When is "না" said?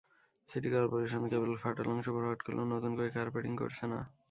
3.85-3.99